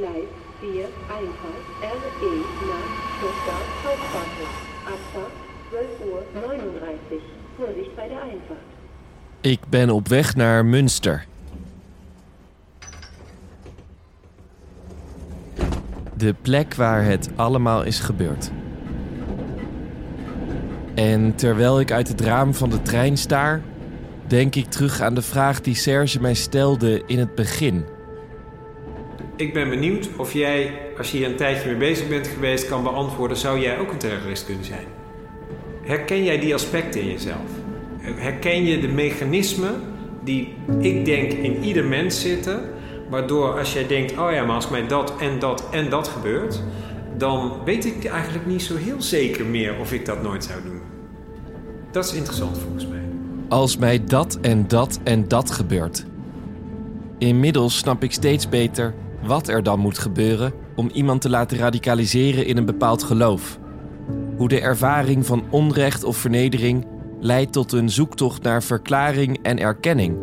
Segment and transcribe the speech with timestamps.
[0.00, 2.34] Gleis 4, Einfahrt, RE
[2.70, 4.54] nach Stuttgart Hauptbahnhof.
[4.86, 5.32] Abfahrt
[5.70, 7.20] 12 Uhr 39.
[7.56, 8.60] Vorsicht bei der Einfahrt.
[9.40, 11.26] Ik ben op weg naar Münster.
[16.16, 18.50] De plek waar het allemaal is gebeurd.
[20.94, 23.62] En terwijl ik uit het raam van de trein staar,
[24.26, 27.84] denk ik terug aan de vraag die Serge mij stelde in het begin.
[29.40, 32.82] Ik ben benieuwd of jij, als je hier een tijdje mee bezig bent geweest, kan
[32.82, 34.84] beantwoorden: zou jij ook een terrorist kunnen zijn?
[35.82, 37.50] Herken jij die aspecten in jezelf?
[38.00, 39.74] Herken je de mechanismen
[40.24, 42.60] die ik denk in ieder mens zitten,
[43.10, 46.62] waardoor als jij denkt: oh ja, maar als mij dat en dat en dat gebeurt,
[47.16, 50.80] dan weet ik eigenlijk niet zo heel zeker meer of ik dat nooit zou doen.
[51.90, 53.02] Dat is interessant volgens mij.
[53.48, 56.04] Als mij dat en dat en dat gebeurt.
[57.18, 58.94] Inmiddels snap ik steeds beter
[59.30, 63.58] wat er dan moet gebeuren om iemand te laten radicaliseren in een bepaald geloof.
[64.36, 66.86] Hoe de ervaring van onrecht of vernedering
[67.20, 70.18] leidt tot een zoektocht naar verklaring en erkenning.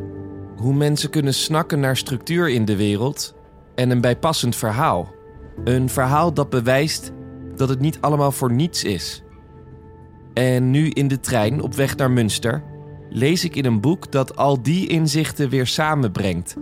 [0.57, 3.35] Hoe mensen kunnen snakken naar structuur in de wereld
[3.75, 5.13] en een bijpassend verhaal.
[5.63, 7.11] Een verhaal dat bewijst
[7.55, 9.23] dat het niet allemaal voor niets is.
[10.33, 12.63] En nu in de trein op weg naar Münster
[13.09, 16.55] lees ik in een boek dat al die inzichten weer samenbrengt.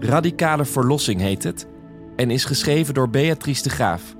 [0.00, 1.68] Radicale Verlossing heet het
[2.16, 4.14] en is geschreven door Beatrice de Graaf,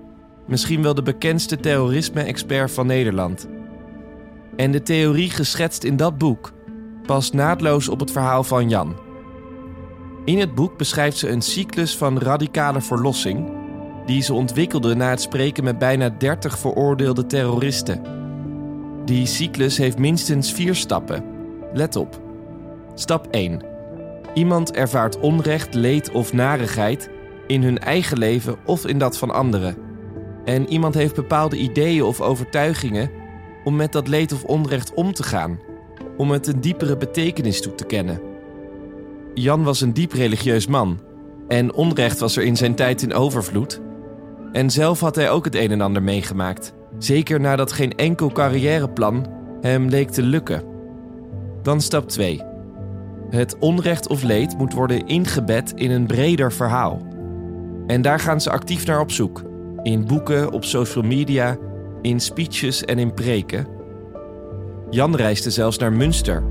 [0.47, 3.49] misschien wel de bekendste terrorisme-expert van Nederland.
[4.57, 6.53] En de theorie geschetst in dat boek
[7.07, 8.97] past naadloos op het verhaal van Jan.
[10.25, 13.51] In het boek beschrijft ze een cyclus van radicale verlossing
[14.07, 18.03] die ze ontwikkelde na het spreken met bijna 30 veroordeelde terroristen.
[19.05, 21.25] Die cyclus heeft minstens vier stappen.
[21.73, 22.21] Let op.
[22.95, 23.76] Stap 1.
[24.37, 27.11] Iemand ervaart onrecht, leed of narigheid
[27.47, 29.77] in hun eigen leven of in dat van anderen.
[30.45, 33.11] En iemand heeft bepaalde ideeën of overtuigingen
[33.65, 35.61] om met dat leed of onrecht om te gaan,
[36.17, 38.21] om het een diepere betekenis toe te kennen.
[39.35, 41.01] Jan was een diep religieus man
[41.49, 43.81] en onrecht was er in zijn tijd in overvloed.
[44.53, 49.27] En zelf had hij ook het een en ander meegemaakt, zeker nadat geen enkel carrièreplan
[49.61, 50.63] hem leek te lukken.
[51.63, 52.55] Dan stap 2.
[53.31, 57.01] Het onrecht of leed moet worden ingebed in een breder verhaal.
[57.87, 59.43] En daar gaan ze actief naar op zoek.
[59.83, 61.57] In boeken, op social media,
[62.03, 63.67] in speeches en in preken.
[64.91, 66.43] Jan reisde zelfs naar Münster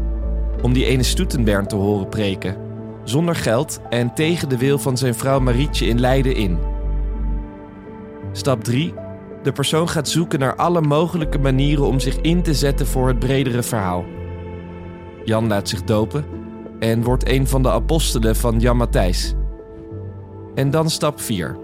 [0.61, 2.57] om die ene Stoetenbern te horen preken,
[3.03, 6.57] zonder geld en tegen de wil van zijn vrouw Marietje in Leiden in.
[8.31, 8.93] Stap 3.
[9.43, 13.19] De persoon gaat zoeken naar alle mogelijke manieren om zich in te zetten voor het
[13.19, 14.05] bredere verhaal.
[15.23, 16.25] Jan laat zich dopen
[16.79, 19.33] en wordt een van de apostelen van Jan Matthijs.
[20.55, 21.57] En dan stap 4.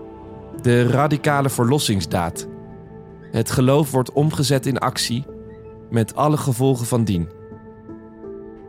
[0.62, 2.48] De radicale verlossingsdaad.
[3.32, 5.26] Het geloof wordt omgezet in actie,
[5.90, 7.30] met alle gevolgen van dien.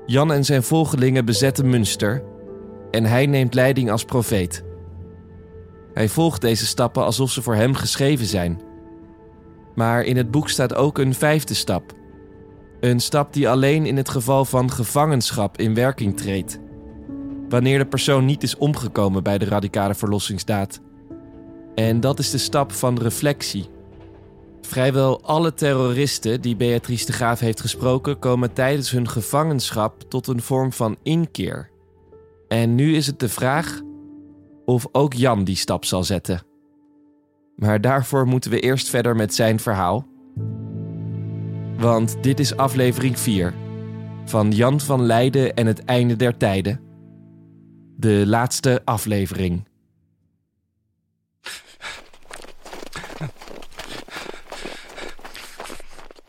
[0.06, 2.22] Jan en zijn volgelingen bezetten Münster
[2.90, 4.64] en hij neemt leiding als profeet.
[5.94, 8.60] Hij volgt deze stappen alsof ze voor hem geschreven zijn.
[9.74, 11.92] Maar in het boek staat ook een vijfde stap.
[12.82, 16.58] Een stap die alleen in het geval van gevangenschap in werking treedt.
[17.48, 20.80] Wanneer de persoon niet is omgekomen bij de radicale verlossingsdaad.
[21.74, 23.68] En dat is de stap van reflectie.
[24.60, 30.42] Vrijwel alle terroristen die Beatrice de Graaf heeft gesproken komen tijdens hun gevangenschap tot een
[30.42, 31.70] vorm van inkeer.
[32.48, 33.80] En nu is het de vraag
[34.64, 36.42] of ook Jan die stap zal zetten.
[37.56, 40.06] Maar daarvoor moeten we eerst verder met zijn verhaal.
[41.82, 43.54] Want dit is aflevering 4
[44.24, 46.80] van Jan van Leiden en het einde der tijden.
[47.96, 49.68] De laatste aflevering.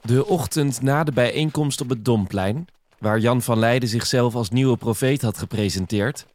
[0.02, 2.68] De ochtend na de bijeenkomst op het Domplein,
[3.00, 6.26] waar Jan van Leiden zichzelf als nieuwe profeet had gepresenteerd,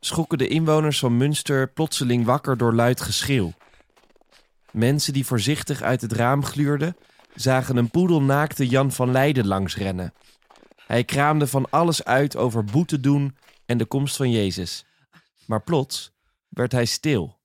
[0.00, 3.52] schrokken de inwoners van Münster plotseling wakker door luid geschreeuw.
[4.70, 6.96] Mensen die voorzichtig uit het raam gluurden,
[7.40, 10.12] zagen een poedelnaakte Jan van Leiden langsrennen.
[10.86, 13.36] Hij kraamde van alles uit over boete doen
[13.66, 14.84] en de komst van Jezus.
[15.46, 16.12] Maar plots
[16.48, 17.38] werd hij stil.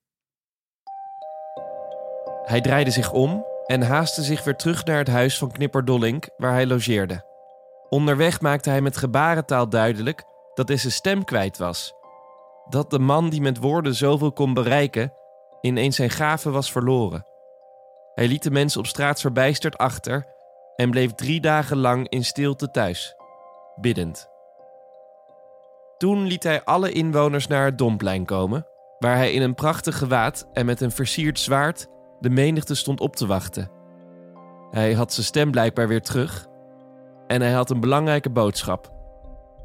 [2.46, 6.30] Hij draaide zich om en haastte zich weer terug naar het huis van Knipper Dollink,
[6.38, 7.26] waar hij logeerde.
[7.90, 10.24] Onderweg maakte hij met gebarentaal duidelijk
[10.54, 11.94] dat hij zijn stem kwijt was.
[12.70, 15.14] Dat de man die met woorden zoveel kon bereiken,
[15.62, 17.26] ineens zijn gave was verloren.
[18.16, 20.26] Hij liet de mensen op straat verbijsterd achter
[20.76, 23.16] en bleef drie dagen lang in stilte thuis,
[23.76, 24.30] biddend.
[25.98, 28.68] Toen liet hij alle inwoners naar het Domplein komen,
[29.00, 31.88] waar hij in een prachtig gewaad en met een versierd zwaard
[32.20, 33.72] de menigte stond op te wachten.
[34.72, 36.48] Hij had zijn stem blijkbaar weer terug
[37.28, 38.92] en hij had een belangrijke boodschap.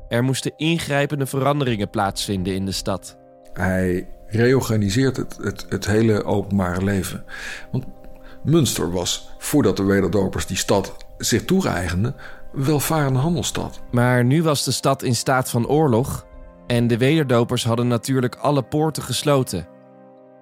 [0.09, 3.19] Er moesten ingrijpende veranderingen plaatsvinden in de stad.
[3.53, 7.25] Hij reorganiseert het, het, het hele openbare leven.
[7.71, 7.85] Want
[8.43, 12.15] Münster was, voordat de wederdopers die stad zich toegeëigenden,
[12.53, 13.81] welvarende handelsstad.
[13.91, 16.27] Maar nu was de stad in staat van oorlog
[16.67, 19.67] en de wederdopers hadden natuurlijk alle poorten gesloten.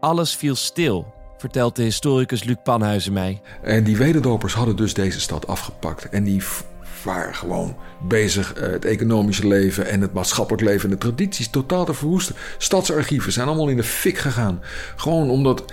[0.00, 3.40] Alles viel stil, vertelt de historicus Luc Panhuizen mij.
[3.62, 6.08] En die wederdopers hadden dus deze stad afgepakt.
[6.08, 6.42] En die
[7.04, 11.84] waren gewoon bezig eh, het economische leven en het maatschappelijk leven en de tradities totaal
[11.84, 12.34] te verwoesten.
[12.58, 14.60] Stadsarchieven zijn allemaal in de fik gegaan.
[14.96, 15.64] Gewoon omdat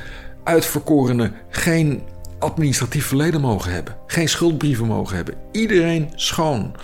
[0.44, 2.04] uitverkorenen geen
[2.40, 3.96] administratief verleden mogen hebben.
[4.08, 5.36] Geen schuldbrieven mogen hebben.
[5.52, 6.76] Iedereen schoon.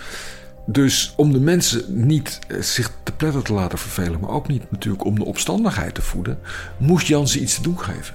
[0.66, 4.70] Dus om de mensen niet eh, zich te pletter te laten vervelen, maar ook niet
[4.70, 6.38] natuurlijk om de opstandigheid te voeden,
[6.76, 8.14] moest Jan ze iets te doen geven.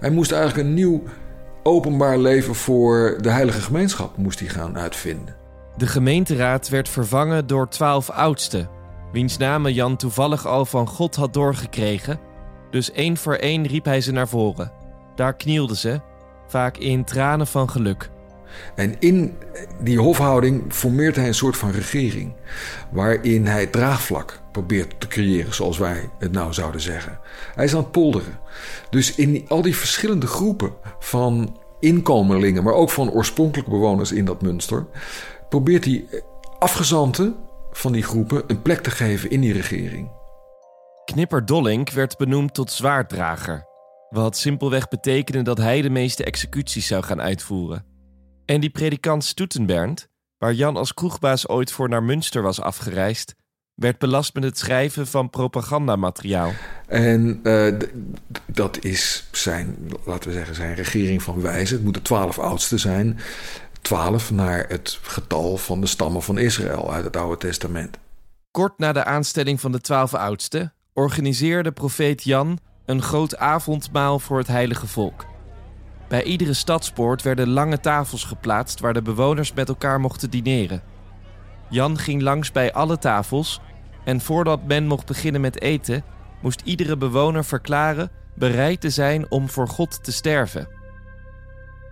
[0.00, 1.02] Hij moest eigenlijk een nieuw
[1.62, 5.36] openbaar leven voor de heilige gemeenschap moest hij gaan uitvinden.
[5.76, 8.68] De gemeenteraad werd vervangen door twaalf oudsten,
[9.12, 12.20] wiens namen Jan toevallig al van God had doorgekregen.
[12.72, 14.72] Dus één voor één riep hij ze naar voren.
[15.14, 16.00] Daar knielden ze,
[16.46, 18.10] vaak in tranen van geluk.
[18.74, 19.36] En in
[19.80, 22.34] die hofhouding formeert hij een soort van regering.
[22.90, 27.18] Waarin hij draagvlak probeert te creëren, zoals wij het nou zouden zeggen.
[27.54, 28.38] Hij is aan het polderen.
[28.90, 34.42] Dus in al die verschillende groepen van inkomelingen, maar ook van oorspronkelijke bewoners in dat
[34.42, 34.86] Münster,
[35.48, 36.04] probeert hij
[36.58, 37.36] afgezanten
[37.72, 40.10] van die groepen een plek te geven in die regering.
[41.12, 43.64] Knipper Dollink werd benoemd tot zwaarddrager,
[44.10, 47.84] wat simpelweg betekende dat hij de meeste executies zou gaan uitvoeren.
[48.44, 53.34] En die predikant Stoetenbernd, waar Jan als kroegbaas ooit voor naar Münster was afgereisd,
[53.74, 56.52] werd belast met het schrijven van propagandamateriaal.
[56.86, 57.78] En uh,
[58.46, 61.74] dat is zijn, laten we zeggen, zijn regering van wijze.
[61.74, 63.18] Het moeten twaalf oudsten zijn.
[63.80, 67.98] Twaalf naar het getal van de stammen van Israël uit het Oude Testament.
[68.50, 74.38] Kort na de aanstelling van de twaalf oudsten organiseerde profeet Jan een groot avondmaal voor
[74.38, 75.26] het heilige volk.
[76.08, 80.82] Bij iedere stadspoort werden lange tafels geplaatst waar de bewoners met elkaar mochten dineren.
[81.68, 83.60] Jan ging langs bij alle tafels
[84.04, 86.04] en voordat men mocht beginnen met eten,
[86.40, 90.68] moest iedere bewoner verklaren bereid te zijn om voor God te sterven.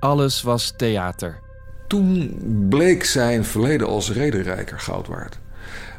[0.01, 1.41] Alles was theater.
[1.87, 2.39] Toen
[2.69, 5.39] bleek zijn verleden als rederijker goud waard.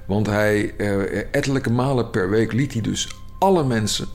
[0.08, 4.08] Want hij, eh, ettelijke malen per week liet hij dus alle mensen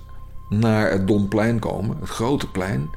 [0.48, 2.90] naar het Domplein komen, het grote plein.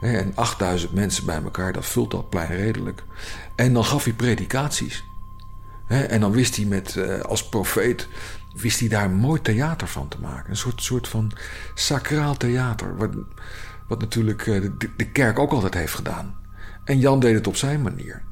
[0.00, 3.04] En 8000 mensen bij elkaar, dat vult dat plein redelijk.
[3.54, 5.04] En dan gaf hij predikaties.
[5.86, 8.08] En dan wist hij met, eh, als profeet,
[8.54, 10.50] wist hij daar een mooi theater van te maken.
[10.50, 11.32] Een soort, soort van
[11.74, 12.96] sacraal theater.
[12.96, 13.10] Wat,
[13.88, 14.62] wat natuurlijk eh,
[14.96, 16.36] de kerk ook altijd heeft gedaan.
[16.84, 18.22] En Jan deed het op zijn manier.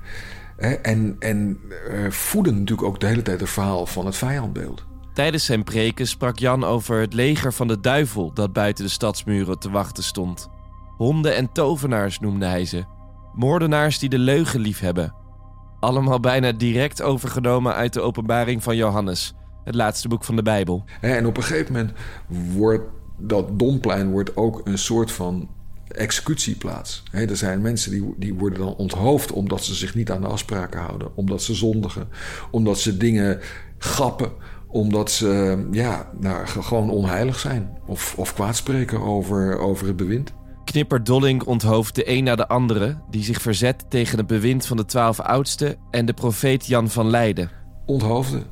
[0.56, 1.58] En, en
[1.90, 4.84] uh, voedde natuurlijk ook de hele tijd het verhaal van het vijandbeeld.
[5.12, 9.58] Tijdens zijn preken sprak Jan over het leger van de duivel dat buiten de stadsmuren
[9.58, 10.48] te wachten stond.
[10.96, 12.84] Honden en tovenaars noemde hij ze.
[13.34, 15.14] Moordenaars die de leugen liefhebben.
[15.80, 20.84] Allemaal bijna direct overgenomen uit de openbaring van Johannes, het laatste boek van de Bijbel.
[21.00, 21.92] En op een gegeven moment
[22.54, 22.84] wordt
[23.18, 25.48] dat Domplein wordt ook een soort van
[25.88, 27.02] executieplaats.
[27.12, 30.80] er zijn mensen die, die worden dan onthoofd omdat ze zich niet aan de afspraken
[30.80, 32.08] houden, omdat ze zondigen,
[32.50, 33.40] omdat ze dingen
[33.78, 34.32] grappen,
[34.66, 40.32] omdat ze ja, nou, gewoon onheilig zijn of, of kwaadspreken over, over het bewind.
[40.64, 44.76] Knipper Dolling onthoofd de een na de andere die zich verzet tegen het bewind van
[44.76, 47.50] de twaalf oudsten en de profeet Jan van Leiden.
[47.84, 48.42] Onthoofde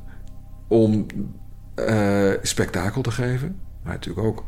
[0.67, 1.05] om
[1.75, 4.43] uh, spektakel te geven, maar natuurlijk ook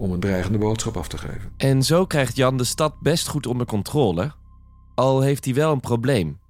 [0.00, 1.52] om een dreigende boodschap af te geven.
[1.56, 4.32] En zo krijgt Jan de stad best goed onder controle,
[4.94, 6.40] al heeft hij wel een probleem.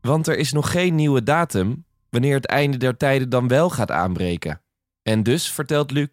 [0.00, 3.90] Want er is nog geen nieuwe datum wanneer het einde der tijden dan wel gaat
[3.90, 4.60] aanbreken.
[5.02, 6.08] En dus, vertelt Luc,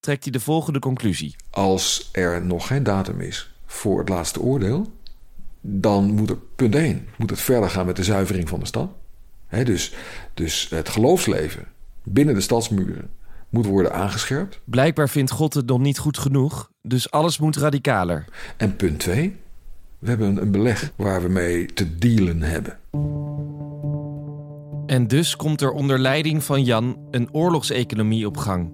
[0.00, 1.36] trekt hij de volgende conclusie.
[1.50, 4.92] Als er nog geen datum is voor het laatste oordeel,
[5.60, 8.90] dan moet het, punt 1, moet het verder gaan met de zuivering van de stad.
[9.48, 9.94] dus,
[10.34, 11.66] dus het geloofsleven
[12.02, 13.10] binnen de stadsmuren
[13.48, 14.60] moet worden aangescherpt.
[14.64, 18.24] Blijkbaar vindt God het nog niet goed genoeg, dus alles moet radicaler.
[18.56, 19.36] En punt 2,
[19.98, 22.78] we hebben een beleg waar we mee te dealen hebben.
[24.86, 28.72] En dus komt er onder leiding van Jan een oorlogseconomie op gang.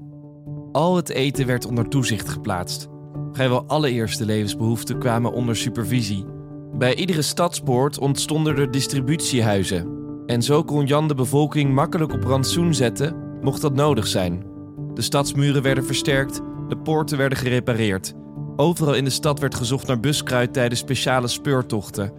[0.72, 2.88] Al het eten werd onder toezicht geplaatst.
[3.32, 6.24] Vrijwel alle eerste levensbehoeften kwamen onder supervisie.
[6.72, 10.02] Bij iedere stadspoort ontstonden er distributiehuizen.
[10.26, 14.53] En zo kon Jan de bevolking makkelijk op rantsoen zetten, mocht dat nodig zijn.
[14.94, 18.14] De stadsmuren werden versterkt De poorten werden gerepareerd.
[18.56, 22.12] Overal in de stad werd gezocht naar buskruid tijdens speciale speurtochten.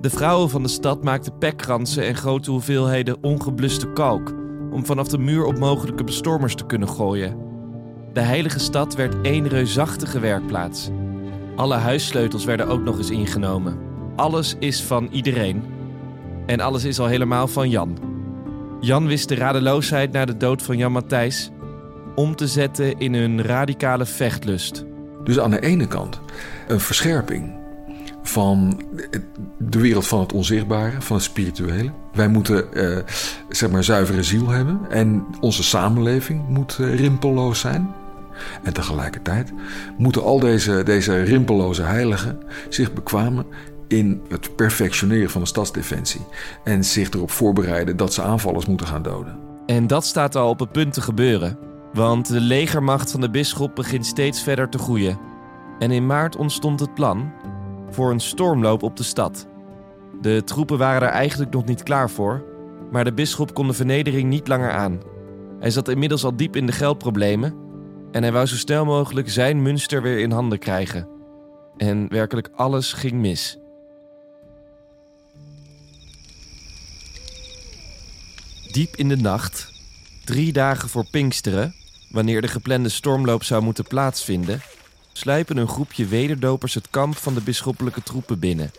[0.00, 4.34] De vrouwen van de stad maakten pekkransen en grote hoeveelheden ongebluste kalk
[4.70, 7.36] om vanaf de muur op mogelijke bestormers te kunnen gooien.
[8.12, 10.90] De heilige stad werd één reusachtige werkplaats.
[11.56, 13.78] Alle huissleutels werden ook nog eens ingenomen.
[14.16, 15.62] Alles is van iedereen.
[16.46, 17.98] En alles is al helemaal van Jan.
[18.80, 21.50] Jan wist de radeloosheid na de dood van Jan Matthijs
[22.14, 24.84] om te zetten in een radicale vechtlust.
[25.24, 26.20] Dus aan de ene kant
[26.68, 27.60] een verscherping
[28.22, 28.82] van
[29.58, 31.90] de wereld van het onzichtbare, van het spirituele.
[32.12, 32.98] Wij moeten uh,
[33.48, 37.94] zeg maar zuivere ziel hebben en onze samenleving moet uh, rimpelloos zijn.
[38.62, 39.52] En tegelijkertijd
[39.96, 42.38] moeten al deze, deze rimpelloze heiligen
[42.68, 43.46] zich bekwamen
[43.88, 46.20] in het perfectioneren van de stadsdefensie
[46.64, 49.38] en zich erop voorbereiden dat ze aanvallers moeten gaan doden.
[49.66, 51.58] En dat staat al op het punt te gebeuren,
[51.92, 55.18] want de legermacht van de bisschop begint steeds verder te groeien.
[55.78, 57.32] En in maart ontstond het plan
[57.90, 59.46] voor een stormloop op de stad.
[60.20, 62.44] De troepen waren er eigenlijk nog niet klaar voor,
[62.90, 65.00] maar de bisschop kon de vernedering niet langer aan.
[65.60, 67.54] Hij zat inmiddels al diep in de geldproblemen
[68.12, 71.08] en hij wou zo snel mogelijk zijn Münster weer in handen krijgen.
[71.76, 73.58] En werkelijk alles ging mis.
[78.72, 79.72] Diep in de nacht,
[80.24, 81.74] drie dagen voor Pinksteren,
[82.12, 84.60] wanneer de geplande stormloop zou moeten plaatsvinden,
[85.12, 88.70] sluipen een groepje wederdopers het kamp van de bisschoppelijke troepen binnen.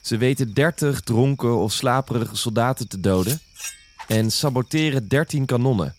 [0.00, 3.40] Ze weten dertig dronken of slaperige soldaten te doden
[4.06, 5.94] en saboteren dertien kanonnen.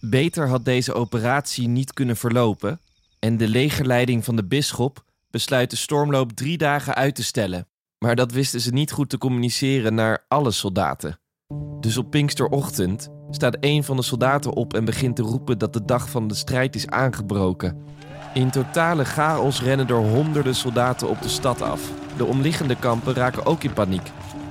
[0.00, 2.80] Beter had deze operatie niet kunnen verlopen
[3.18, 7.68] en de legerleiding van de bisschop besluit de stormloop drie dagen uit te stellen.
[7.98, 11.20] Maar dat wisten ze niet goed te communiceren naar alle soldaten.
[11.80, 15.84] Dus op Pinksterochtend staat een van de soldaten op en begint te roepen dat de
[15.84, 17.76] dag van de strijd is aangebroken.
[18.34, 21.80] In totale chaos rennen er honderden soldaten op de stad af.
[22.16, 24.10] De omliggende kampen raken ook in paniek.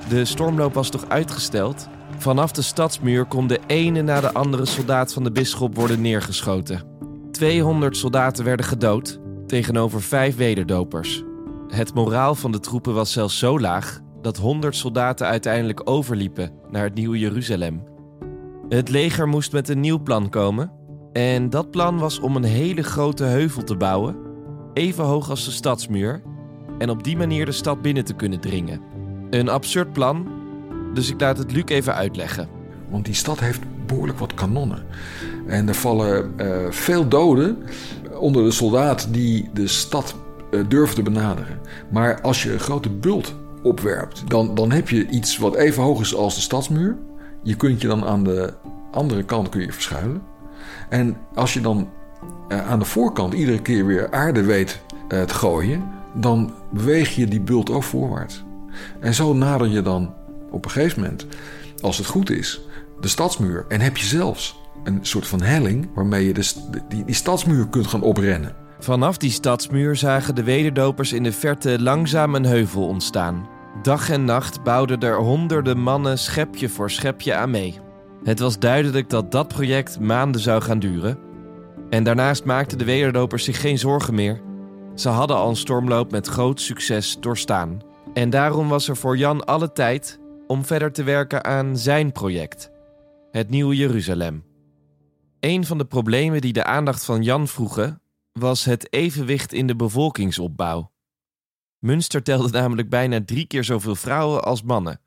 [0.09, 1.87] De stormloop was toch uitgesteld?
[2.17, 6.83] Vanaf de stadsmuur kon de ene na de andere soldaat van de bisschop worden neergeschoten.
[7.31, 11.23] 200 soldaten werden gedood tegenover vijf wederdopers.
[11.67, 16.83] Het moraal van de troepen was zelfs zo laag dat 100 soldaten uiteindelijk overliepen naar
[16.83, 17.88] het nieuwe Jeruzalem.
[18.69, 20.71] Het leger moest met een nieuw plan komen
[21.13, 24.15] en dat plan was om een hele grote heuvel te bouwen,
[24.73, 26.21] even hoog als de stadsmuur,
[26.77, 28.81] en op die manier de stad binnen te kunnen dringen.
[29.29, 30.27] Een absurd plan,
[30.93, 32.49] dus ik laat het Luc even uitleggen.
[32.89, 34.85] Want die stad heeft behoorlijk wat kanonnen.
[35.47, 37.57] En er vallen uh, veel doden
[38.19, 40.15] onder de soldaten die de stad
[40.51, 41.59] uh, durven te benaderen.
[41.91, 46.01] Maar als je een grote bult opwerpt, dan, dan heb je iets wat even hoog
[46.01, 46.97] is als de stadsmuur.
[47.43, 48.53] Je kunt je dan aan de
[48.91, 50.21] andere kant kun je verschuilen.
[50.89, 51.89] En als je dan
[52.49, 57.27] uh, aan de voorkant iedere keer weer aarde weet uh, te gooien, dan beweeg je
[57.27, 58.43] die bult ook voorwaarts.
[58.99, 60.13] En zo nader je dan
[60.51, 61.25] op een gegeven moment,
[61.81, 62.61] als het goed is,
[62.99, 63.65] de stadsmuur.
[63.67, 66.33] En heb je zelfs een soort van helling waarmee je
[66.89, 68.55] die, die stadsmuur kunt gaan oprennen.
[68.79, 73.47] Vanaf die stadsmuur zagen de wederdopers in de verte langzaam een heuvel ontstaan.
[73.81, 77.79] Dag en nacht bouwden er honderden mannen schepje voor schepje aan mee.
[78.23, 81.19] Het was duidelijk dat dat project maanden zou gaan duren.
[81.89, 84.41] En daarnaast maakten de wederdopers zich geen zorgen meer.
[84.95, 87.81] Ze hadden al een stormloop met groot succes doorstaan.
[88.13, 92.71] En daarom was er voor Jan alle tijd om verder te werken aan zijn project:
[93.31, 94.43] het Nieuwe Jeruzalem.
[95.39, 98.01] Een van de problemen die de aandacht van Jan vroegen
[98.33, 100.91] was het evenwicht in de bevolkingsopbouw.
[101.79, 104.99] Münster telde namelijk bijna drie keer zoveel vrouwen als mannen.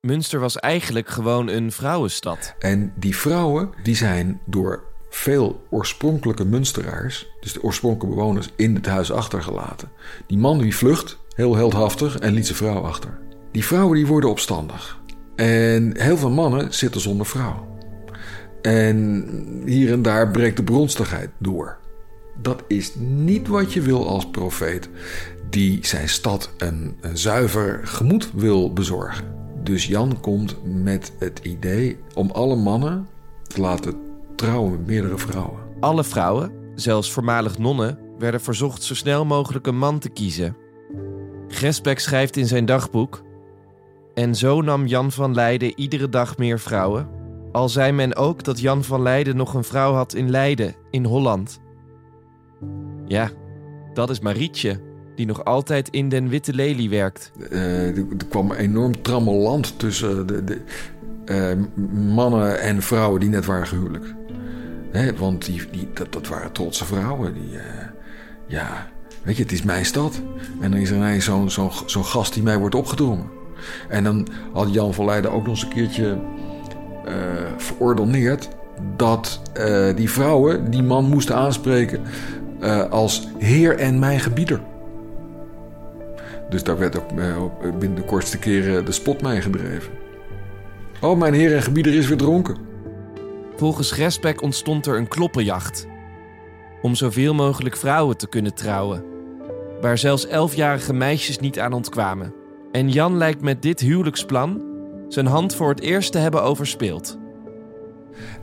[0.00, 2.54] Münster was eigenlijk gewoon een vrouwenstad.
[2.58, 8.86] En die vrouwen die zijn door veel oorspronkelijke Münsteraars, dus de oorspronkelijke bewoners, in het
[8.86, 9.88] huis achtergelaten.
[10.26, 13.18] Die man die vlucht, heel heldhaftig, en liet zijn vrouw achter.
[13.52, 15.00] Die vrouwen die worden opstandig.
[15.36, 17.76] En heel veel mannen zitten zonder vrouw.
[18.62, 21.78] En hier en daar breekt de bronstigheid door.
[22.42, 24.88] Dat is niet wat je wil als profeet,
[25.50, 29.24] die zijn stad een, zuiver gemoed wil bezorgen.
[29.62, 33.08] Dus Jan komt met het idee om alle mannen
[33.42, 33.94] te laten
[34.36, 35.58] trouwen met meerdere vrouwen.
[35.80, 40.56] Alle vrouwen, zelfs voormalig nonnen, werden verzocht zo snel mogelijk een man te kiezen.
[41.48, 43.22] Gresbeck schrijft in zijn dagboek:
[44.14, 47.08] En zo nam Jan van Leiden iedere dag meer vrouwen.
[47.52, 51.04] Al zei men ook dat Jan van Leiden nog een vrouw had in Leiden, in
[51.04, 51.60] Holland.
[53.06, 53.30] Ja,
[53.94, 54.80] dat is Marietje,
[55.18, 57.32] die nog altijd in den Witte Lelie werkt.
[57.50, 60.60] Uh, er, kwam enorm trammeland tussen de, de
[61.26, 61.84] uh,
[62.14, 64.14] mannen en vrouwen die net waren gehuwelijk.
[64.90, 67.34] Hè, want die, die, dat, dat waren trotse vrouwen.
[67.34, 67.86] Die, eh,
[68.46, 68.86] ja,
[69.22, 70.20] weet je, het is mijn stad.
[70.60, 73.30] En dan is er ineens zo'n zo'n zo'n gast die mij wordt opgedrongen.
[73.88, 76.18] En dan had Jan van Leiden ook nog eens een keertje
[77.06, 77.12] uh,
[77.56, 78.48] verordoneerd...
[78.96, 79.42] dat
[79.94, 82.00] die vrouwen die man moesten aanspreken
[82.90, 84.60] als heer en mijn gebieder.
[86.48, 87.08] Dus daar werd ook
[87.78, 89.92] binnen de kortste keren de spot mee gedreven.
[91.00, 92.56] Oh, mijn heer en gebieder is weer dronken.
[93.56, 95.86] Volgens Respect ontstond er een kloppenjacht.
[96.82, 99.04] Om zoveel mogelijk vrouwen te kunnen trouwen.
[99.80, 102.34] Waar zelfs elfjarige meisjes niet aan ontkwamen.
[102.72, 104.62] En Jan lijkt met dit huwelijksplan
[105.08, 107.18] zijn hand voor het eerst te hebben overspeeld.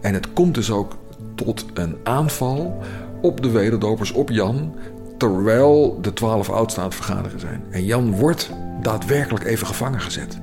[0.02, 0.98] En het komt dus ook
[1.36, 2.82] tot een aanval
[3.22, 4.76] op de wederdopers, op Jan,
[5.18, 7.64] terwijl de twaalf oudsten aan het vergaderen zijn.
[7.70, 8.50] En Jan wordt
[8.82, 10.38] daadwerkelijk even gevangen gezet.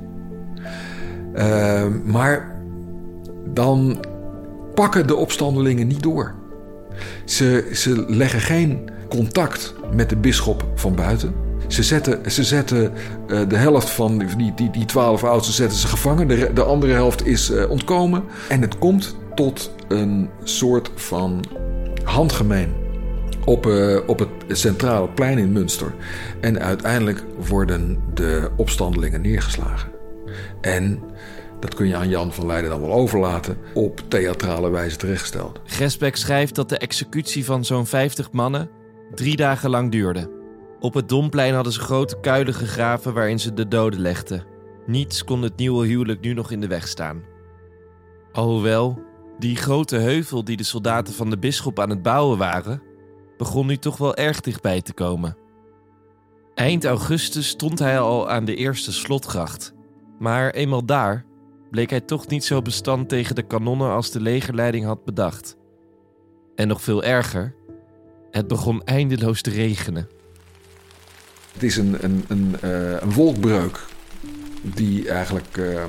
[1.35, 2.57] Uh, maar
[3.45, 4.05] dan
[4.75, 6.35] pakken de opstandelingen niet door.
[7.25, 11.35] Ze, ze leggen geen contact met de bisschop van buiten.
[11.67, 12.93] Ze zetten, ze zetten
[13.27, 16.29] uh, de helft van die, die, die twaalf oudsten zetten ze gevangen.
[16.29, 18.25] De, de andere helft is uh, ontkomen.
[18.49, 21.45] En het komt tot een soort van
[22.05, 22.82] handgemeen
[23.45, 25.95] op, uh, op het centrale plein in Münster.
[26.41, 29.91] En uiteindelijk worden de opstandelingen neergeslagen.
[30.61, 31.03] En
[31.61, 35.61] dat kun je aan Jan van Leiden dan wel overlaten, op theatrale wijze terechtgesteld.
[35.65, 38.71] Gesbeck schrijft dat de executie van zo'n 50 mannen
[39.15, 40.31] drie dagen lang duurde.
[40.81, 44.45] Op het Domplein hadden ze grote kuilen gegraven waarin ze de doden legden.
[44.87, 47.23] Niets kon het nieuwe huwelijk nu nog in de weg staan.
[48.33, 49.03] Alhoewel,
[49.39, 52.83] die grote heuvel die de soldaten van de bisschop aan het bouwen waren,
[53.43, 55.37] begon nu toch wel erg dichtbij te komen.
[56.55, 59.73] Eind augustus stond hij al aan de eerste slotgracht.
[60.19, 61.25] Maar eenmaal daar
[61.71, 65.57] bleek hij toch niet zo bestand tegen de kanonnen als de legerleiding had bedacht.
[66.55, 67.55] En nog veel erger,
[68.31, 70.09] het begon eindeloos te regenen.
[71.53, 73.87] Het is een, een, een, uh, een wolkbreuk
[74.63, 75.85] die eigenlijk uh,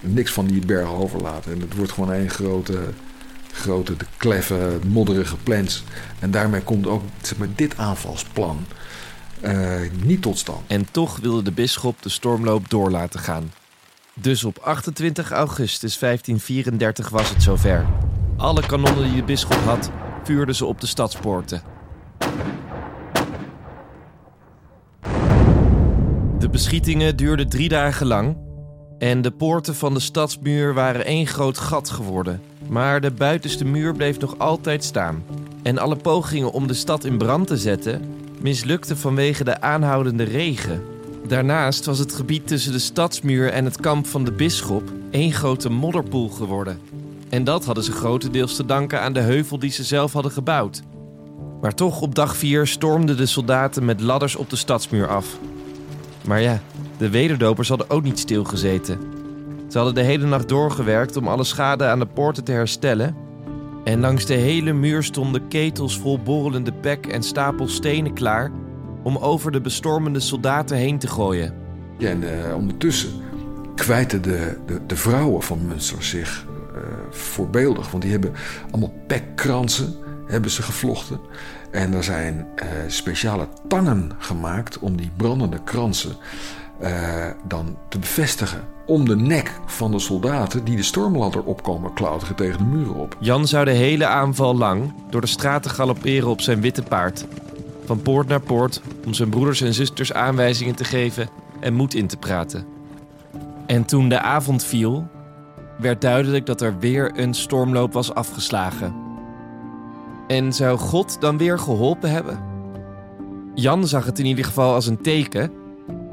[0.00, 1.46] niks van die bergen overlaat.
[1.46, 2.78] En het wordt gewoon één grote,
[3.56, 5.84] grote de kleffe, modderige plens.
[6.18, 8.66] En daarmee komt ook zeg maar, dit aanvalsplan
[9.42, 10.60] uh, niet tot stand.
[10.66, 13.52] En toch wilde de bisschop de stormloop door laten gaan.
[14.14, 17.86] Dus op 28 augustus 1534 was het zover.
[18.36, 19.90] Alle kanonnen die de bisschop had,
[20.24, 21.62] vuurden ze op de stadspoorten.
[26.38, 28.36] De beschietingen duurden drie dagen lang
[28.98, 32.42] en de poorten van de stadsmuur waren één groot gat geworden.
[32.68, 35.24] Maar de buitenste muur bleef nog altijd staan.
[35.62, 40.82] En alle pogingen om de stad in brand te zetten mislukten vanwege de aanhoudende regen.
[41.26, 45.70] Daarnaast was het gebied tussen de stadsmuur en het kamp van de bisschop één grote
[45.70, 46.78] modderpoel geworden.
[47.28, 50.82] En dat hadden ze grotendeels te danken aan de heuvel die ze zelf hadden gebouwd.
[51.60, 55.38] Maar toch op dag 4 stormden de soldaten met ladders op de stadsmuur af.
[56.26, 56.60] Maar ja,
[56.98, 59.15] de wederdopers hadden ook niet stilgezeten.
[59.68, 63.16] Ze hadden de hele nacht doorgewerkt om alle schade aan de poorten te herstellen.
[63.84, 68.50] En langs de hele muur stonden ketels vol borrelende pek en stapels stenen klaar
[69.02, 71.54] om over de bestormende soldaten heen te gooien.
[71.98, 73.10] Ja, en uh, ondertussen
[73.74, 77.90] kwijten de, de, de, vrouwen van Münster zich uh, voorbeeldig.
[77.90, 78.32] Want die hebben
[78.70, 79.94] allemaal pekkransen
[80.26, 81.20] hebben ze gevlochten.
[81.70, 86.16] En er zijn uh, speciale tangen gemaakt om die brandende kransen
[87.44, 88.64] dan te bevestigen.
[88.86, 93.16] Om de nek van de soldaten die de stormladder opkomen klauteren tegen de muren op.
[93.20, 97.26] Jan zou de hele aanval lang door de straten galopperen op zijn witte paard
[97.84, 101.28] van poort naar poort om zijn broeders en zusters aanwijzingen te geven
[101.60, 102.66] en moed in te praten.
[103.66, 105.06] En toen de avond viel,
[105.78, 108.94] werd duidelijk dat er weer een stormloop was afgeslagen.
[110.26, 112.38] En zou God dan weer geholpen hebben?
[113.54, 115.50] Jan zag het in ieder geval als een teken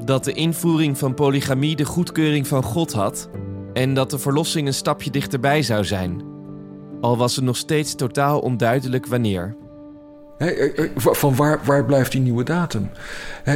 [0.04, 3.28] dat de invoering van polygamie de goedkeuring van God had
[3.72, 6.22] en dat de verlossing een stapje dichterbij zou zijn.
[7.00, 9.56] Al was het nog steeds totaal onduidelijk wanneer.
[10.38, 12.90] Eh, eh, van waar, waar blijft die nieuwe datum?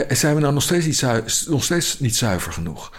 [0.08, 2.92] zijn we nou nog steeds niet, zuiver, nog steeds niet zuiver genoeg?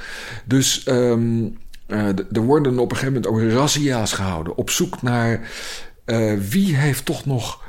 [0.46, 1.58] Dus um,
[1.88, 5.50] uh, er worden op een gegeven moment ook razzia's gehouden op zoek naar
[6.06, 7.64] uh, wie heeft toch nog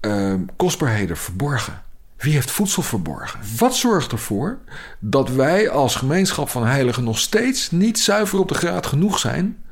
[0.00, 1.82] uh, kostbaarheden verborgen.
[2.24, 3.40] Wie heeft voedsel verborgen?
[3.58, 4.58] Wat zorgt ervoor
[4.98, 9.64] dat wij als gemeenschap van heiligen nog steeds niet zuiver op de graad genoeg zijn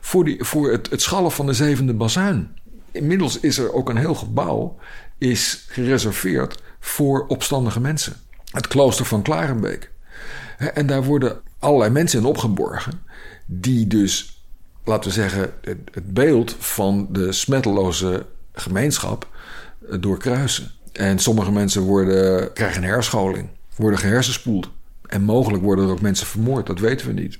[0.00, 2.56] voor, die, voor het, het schallen van de zevende bazuin?
[2.90, 4.78] Inmiddels is er ook een heel gebouw
[5.18, 8.16] is gereserveerd voor opstandige mensen.
[8.44, 9.90] Het klooster van Klarenbeek.
[10.58, 13.02] En daar worden allerlei mensen in opgeborgen,
[13.46, 14.42] die dus,
[14.84, 15.52] laten we zeggen,
[15.92, 19.28] het beeld van de smetteloze gemeenschap
[19.88, 20.70] eh, doorkruisen.
[20.92, 24.68] En sommige mensen worden, krijgen een herscholing, worden gehersenspoeld.
[25.06, 27.38] En mogelijk worden er ook mensen vermoord, dat weten we niet.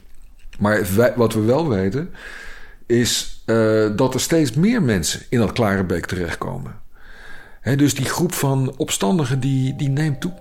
[0.58, 2.10] Maar wij- wat we wel weten,
[2.86, 6.74] is eh, dat er steeds meer mensen in dat Klarenbeek terechtkomen.
[7.60, 10.32] Hè, dus die groep van opstandigen die, die neemt toe.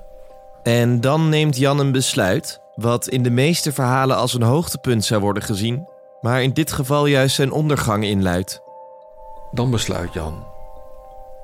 [0.64, 5.22] En dan neemt Jan een besluit, wat in de meeste verhalen als een hoogtepunt zou
[5.22, 5.88] worden gezien,
[6.22, 8.62] maar in dit geval juist zijn ondergang inluidt.
[9.52, 10.44] Dan besluit Jan: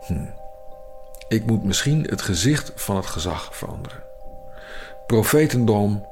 [0.07, 0.25] hm,
[1.27, 4.03] ik moet misschien het gezicht van het gezag veranderen.
[5.07, 6.05] Profetendom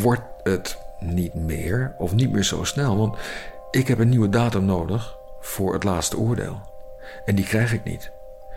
[0.00, 3.16] wordt het niet meer, of niet meer zo snel, want
[3.70, 6.60] ik heb een nieuwe datum nodig voor het laatste oordeel.
[7.24, 8.12] En die krijg ik niet.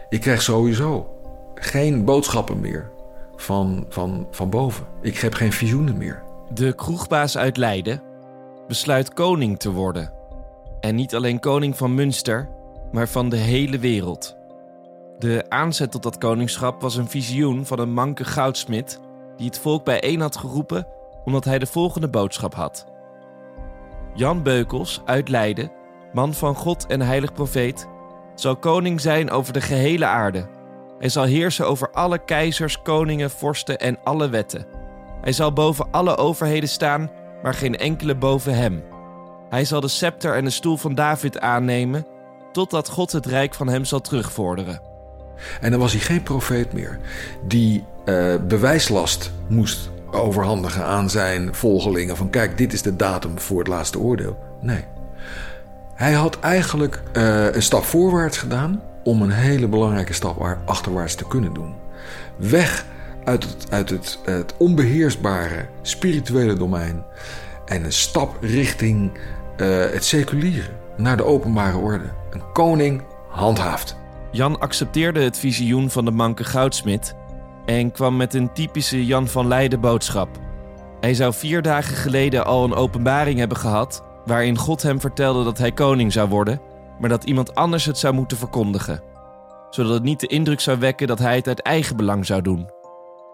[0.09, 1.17] Ik krijg sowieso
[1.55, 2.91] geen boodschappen meer
[3.35, 4.85] van, van, van boven.
[5.01, 6.23] Ik heb geen visioenen meer.
[6.53, 8.01] De kroegbaas uit Leiden
[8.67, 10.11] besluit koning te worden.
[10.79, 12.49] En niet alleen koning van Münster,
[12.91, 14.35] maar van de hele wereld.
[15.19, 18.99] De aanzet tot dat koningschap was een visioen van een manke goudsmid
[19.37, 20.87] die het volk bijeen had geroepen
[21.25, 22.85] omdat hij de volgende boodschap had.
[24.13, 25.71] Jan Beukels uit Leiden,
[26.13, 27.87] man van God en heilig profeet,
[28.35, 30.47] zal koning zijn over de gehele aarde.
[30.99, 34.65] Hij zal heersen over alle keizers, koningen, vorsten en alle wetten.
[35.21, 37.11] Hij zal boven alle overheden staan,
[37.43, 38.83] maar geen enkele boven hem.
[39.49, 42.05] Hij zal de scepter en de stoel van David aannemen,
[42.51, 44.92] totdat God het rijk van hem zal terugvorderen.
[45.61, 46.99] En dan was hij geen profeet meer
[47.47, 52.17] die eh, bewijslast moest overhandigen aan zijn volgelingen.
[52.17, 54.37] Van kijk, dit is de datum voor het laatste oordeel.
[54.61, 54.83] Nee.
[55.95, 61.15] Hij had eigenlijk eh, een stap voorwaarts gedaan om een hele belangrijke stap waar- achterwaarts
[61.15, 61.73] te kunnen doen.
[62.35, 62.85] Weg
[63.23, 67.03] uit het, uit het, het onbeheersbare spirituele domein
[67.65, 69.11] en een stap richting
[69.57, 72.05] eh, het seculiere, naar de openbare orde.
[72.31, 73.95] Een koning handhaaft.
[74.33, 77.15] Jan accepteerde het visioen van de manke goudsmid
[77.65, 80.29] en kwam met een typische Jan van Leiden boodschap.
[80.99, 85.57] Hij zou vier dagen geleden al een openbaring hebben gehad, waarin God hem vertelde dat
[85.57, 86.61] hij koning zou worden,
[86.99, 89.01] maar dat iemand anders het zou moeten verkondigen,
[89.69, 92.69] zodat het niet de indruk zou wekken dat hij het uit eigen belang zou doen.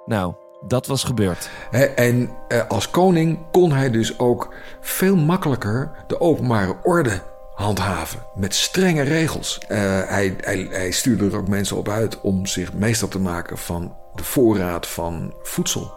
[0.06, 0.34] Nou,
[0.68, 1.50] dat was gebeurd.
[1.96, 7.22] En eh, als koning kon hij dus ook veel makkelijker de openbare orde
[7.60, 8.20] handhaven.
[8.36, 9.60] Met strenge regels.
[9.68, 13.58] Eh, hij, hij, hij stuurde er ook mensen op uit om zich meester te maken
[13.58, 15.94] van de voorraad van voedsel,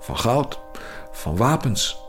[0.00, 0.60] van goud,
[1.12, 2.02] van wapens.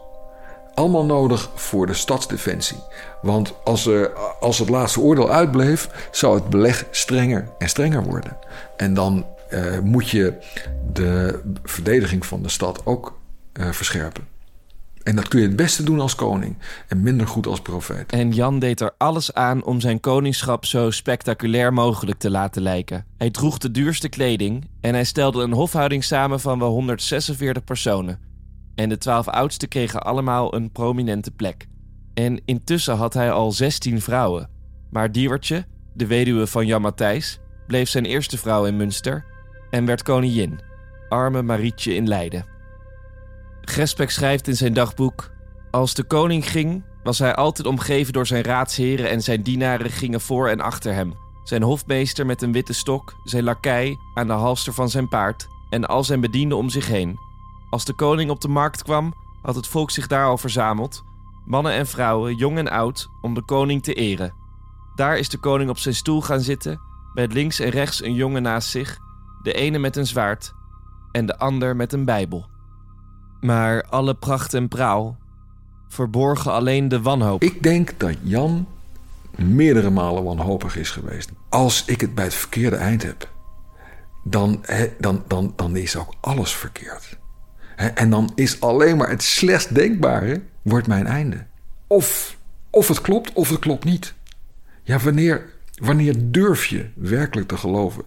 [0.74, 2.78] Allemaal nodig voor de stadsdefensie.
[3.22, 8.38] Want als, er, als het laatste oordeel uitbleef, zou het beleg strenger en strenger worden.
[8.78, 10.34] En dan eh, moet je
[10.94, 13.20] de verdediging van de stad ook
[13.54, 14.35] eh, verscherpen.
[15.06, 18.12] En dat kun je het beste doen als koning en minder goed als profeet.
[18.12, 23.06] En Jan deed er alles aan om zijn koningschap zo spectaculair mogelijk te laten lijken.
[23.18, 28.20] Hij droeg de duurste kleding en hij stelde een hofhouding samen van wel 146 personen.
[28.76, 31.68] En de twaalf oudsten kregen allemaal een prominente plek.
[32.14, 34.50] En intussen had hij al 16 vrouwen.
[34.90, 39.26] Maar Diewertje, de weduwe van Jan Matthijs, bleef zijn eerste vrouw in Münster
[39.70, 40.60] en werd koningin.
[41.10, 42.55] Arme Marietje in Leiden.
[43.70, 45.32] Gresbeck schrijft in zijn dagboek:
[45.72, 50.22] Als de koning ging, was hij altijd omgeven door zijn raadsheren en zijn dienaren gingen
[50.22, 51.14] voor en achter hem.
[51.44, 55.86] Zijn hofmeester met een witte stok, zijn lakij aan de halster van zijn paard en
[55.86, 57.20] al zijn bedienden om zich heen.
[57.70, 61.04] Als de koning op de markt kwam, had het volk zich daar al verzameld,
[61.46, 64.34] mannen en vrouwen, jong en oud, om de koning te eren.
[64.96, 66.82] Daar is de koning op zijn stoel gaan zitten,
[67.14, 68.98] met links en rechts een jongen naast zich,
[69.42, 70.54] de ene met een zwaard
[71.12, 72.54] en de ander met een bijbel.
[73.46, 75.18] Maar alle pracht en praal
[75.88, 77.44] verborgen alleen de wanhoop.
[77.44, 78.68] Ik denk dat Jan
[79.36, 81.30] meerdere malen wanhopig is geweest.
[81.50, 83.30] Als ik het bij het verkeerde eind heb,
[84.24, 84.66] dan,
[85.00, 87.18] dan, dan, dan is ook alles verkeerd.
[87.76, 91.46] En dan is alleen maar het slechtst denkbare wordt mijn einde.
[91.88, 92.38] Of,
[92.70, 94.14] of het klopt of het klopt niet.
[94.84, 98.04] Ja, wanneer, wanneer durf je werkelijk te geloven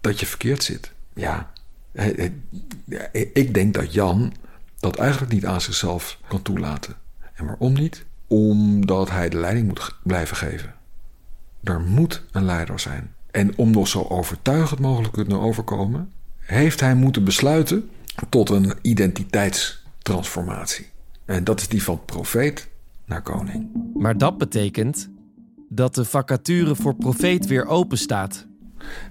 [0.00, 0.92] dat je verkeerd zit?
[1.14, 1.52] Ja,
[3.32, 4.32] ik denk dat Jan
[4.82, 6.94] dat eigenlijk niet aan zichzelf kan toelaten.
[7.34, 8.04] En waarom niet?
[8.26, 10.74] Omdat hij de leiding moet blijven geven.
[11.62, 13.14] Er moet een leider zijn.
[13.30, 17.90] En om nog zo overtuigend mogelijk te kunnen overkomen, heeft hij moeten besluiten
[18.28, 20.86] tot een identiteitstransformatie.
[21.24, 22.68] En dat is die van profeet
[23.04, 23.68] naar koning.
[23.94, 25.10] Maar dat betekent
[25.68, 28.46] dat de vacature voor profeet weer open staat.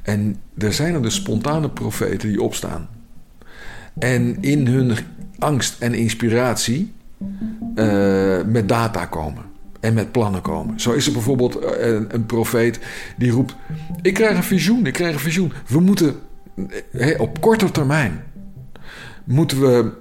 [0.01, 2.89] En er zijn er dus spontane profeten die opstaan.
[3.99, 4.97] En in hun
[5.39, 6.91] angst en inspiratie
[7.75, 9.49] eh, met data komen.
[9.79, 10.79] en met plannen komen.
[10.79, 12.79] Zo is er bijvoorbeeld eh, een, profeet
[13.17, 13.55] die roept:
[14.01, 15.53] Ik krijg een visioen, ik krijg een visioen.
[15.67, 16.15] We moeten
[16.91, 18.23] eh, op korte termijn
[19.23, 19.91] moeten we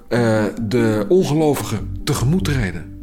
[0.63, 2.99] de ongelovigen tegemoet treden.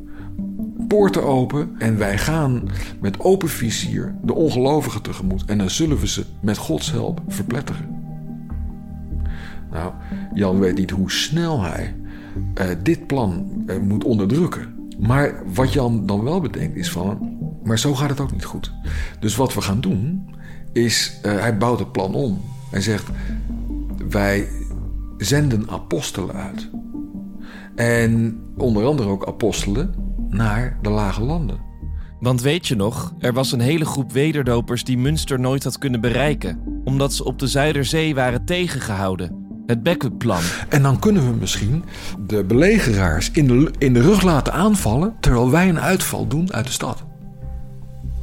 [0.88, 2.70] Poorten open en wij gaan
[3.02, 5.46] met open vizier de ongelovigen tegemoet.
[5.46, 7.97] En dan zullen we ze met Gods hulp verpletteren.
[9.72, 9.92] Nou,
[10.34, 11.96] Jan weet niet hoe snel hij
[12.62, 14.76] uh, dit plan uh, moet onderdrukken.
[15.00, 18.72] Maar wat Jan dan wel bedenkt is van, maar zo gaat het ook niet goed.
[19.20, 20.30] Dus wat we gaan doen
[20.74, 22.42] is, uh, hij bouwt het plan om.
[22.72, 23.10] Hij zegt,
[24.10, 24.48] wij
[25.18, 26.70] zenden apostelen uit.
[27.76, 29.94] En onder andere ook apostelen
[30.30, 31.60] naar de lage landen.
[32.20, 36.02] Want weet je nog, er was een hele groep wederdopers die Münster nooit had kunnen
[36.02, 39.47] bereiken, omdat ze op de Zuiderzee waren tegengehouden.
[39.68, 40.42] Het backup-plan.
[40.70, 41.84] En dan kunnen we misschien
[42.28, 46.66] de belegeraars in de, in de rug laten aanvallen, terwijl wij een uitval doen uit
[46.66, 47.04] de stad.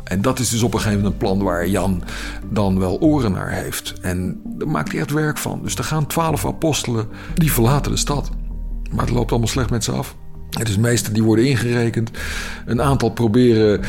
[0.04, 2.02] En dat is dus op een gegeven moment een plan waar Jan
[2.50, 3.94] dan wel oren naar heeft.
[4.00, 5.61] En daar maakt hij echt werk van.
[5.62, 8.30] Dus er gaan twaalf apostelen, die verlaten de stad.
[8.90, 10.16] Maar het loopt allemaal slecht met ze af.
[10.62, 12.11] Dus meesten die worden ingerekend.
[12.66, 13.80] Een aantal proberen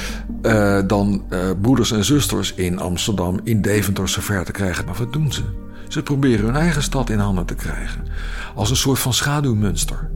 [0.41, 4.85] uh, dan uh, broeders en zusters in Amsterdam, in Deventer zover te krijgen.
[4.85, 5.43] Maar wat doen ze?
[5.87, 8.05] Ze proberen hun eigen stad in handen te krijgen.
[8.55, 10.09] Als een soort van schaduwmunster.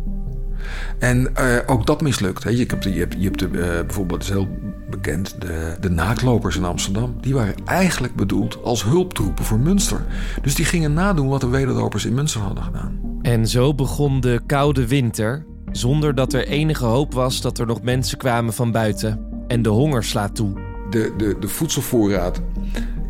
[0.99, 2.43] En uh, ook dat mislukt.
[2.43, 2.49] Hè.
[2.49, 4.47] Je hebt, je hebt, je hebt de, uh, bijvoorbeeld, is heel
[4.89, 7.15] bekend, de, de naaklopers in Amsterdam.
[7.21, 10.01] Die waren eigenlijk bedoeld als hulptroepen voor Münster.
[10.41, 12.99] Dus die gingen nadoen wat de wederdopers in Münster hadden gedaan.
[13.21, 17.81] En zo begon de koude winter, zonder dat er enige hoop was dat er nog
[17.81, 19.19] mensen kwamen van buiten.
[19.47, 20.53] En de honger slaat toe.
[20.89, 22.41] De, de, de voedselvoorraad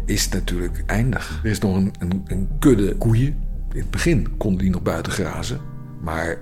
[0.09, 1.39] is natuurlijk eindig.
[1.43, 3.47] Er is nog een, een, een kudde koeien.
[3.73, 5.61] In het begin konden die nog buiten grazen.
[6.01, 6.37] Maar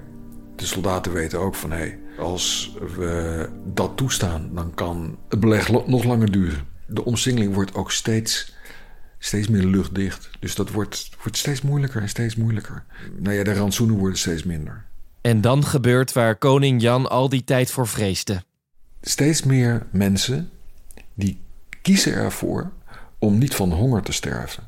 [0.56, 5.72] de soldaten weten ook van hé, hey, als we dat toestaan, dan kan het beleg
[5.88, 6.68] nog langer duren.
[6.88, 8.56] De omsingeling wordt ook steeds,
[9.20, 10.30] steeds meer luchtdicht.
[10.40, 12.84] Dus dat wordt, wordt steeds moeilijker en steeds moeilijker.
[13.18, 14.86] Nou ja, de rantsoenen worden steeds minder.
[15.22, 18.44] En dan gebeurt waar koning Jan al die tijd voor vreesde.
[19.02, 20.50] Steeds meer mensen
[21.14, 21.40] die
[21.82, 22.72] kiezen ervoor
[23.20, 24.64] om niet van honger te sterven.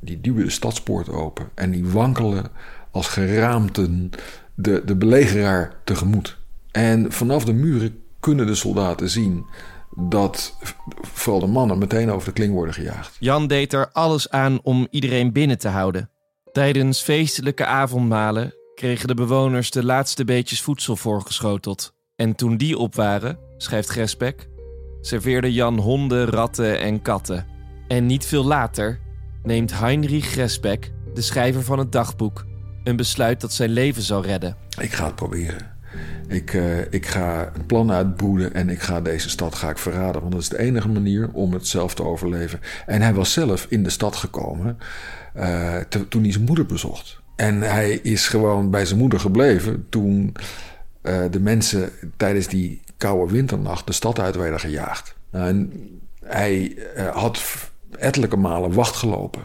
[0.00, 2.50] Die duwen de stadspoort open en die wankelen
[2.90, 4.10] als geraamten
[4.54, 6.36] de, de belegeraar tegemoet.
[6.70, 9.46] En vanaf de muren kunnen de soldaten zien
[9.96, 10.56] dat
[11.00, 13.16] vooral de mannen meteen over de kling worden gejaagd.
[13.18, 16.10] Jan deed er alles aan om iedereen binnen te houden.
[16.52, 21.92] Tijdens feestelijke avondmalen kregen de bewoners de laatste beetjes voedsel voorgeschoteld.
[22.16, 24.48] En toen die op waren, schrijft Gresbeck,
[25.00, 27.46] serveerde Jan honden, ratten en katten.
[27.88, 28.98] En niet veel later
[29.42, 32.46] neemt Heinrich Gresbeck, de schrijver van het dagboek,
[32.84, 34.56] een besluit dat zijn leven zal redden.
[34.80, 35.76] Ik ga het proberen.
[36.28, 40.20] Ik, uh, ik ga een plan uitbroeden en ik ga deze stad ga ik verraden.
[40.20, 42.60] Want dat is de enige manier om het zelf te overleven.
[42.86, 44.78] En hij was zelf in de stad gekomen
[45.88, 47.20] te, toen hij zijn moeder bezocht.
[47.36, 50.34] En hij is gewoon bij zijn moeder gebleven toen
[51.02, 55.14] uh, de mensen tijdens die koude winternacht de stad uit werden gejaagd.
[55.30, 55.72] En
[56.24, 56.76] hij
[57.12, 57.38] had
[57.98, 59.42] ettelijke malen wacht gelopen